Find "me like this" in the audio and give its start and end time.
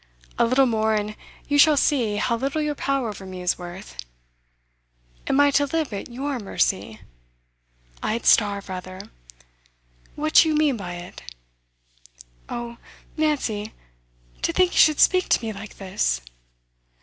15.45-16.21